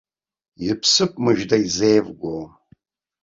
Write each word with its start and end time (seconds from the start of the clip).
Иԥсыԥ 0.69 1.11
мыжда 1.23 1.57
изеивгом. 1.65 2.45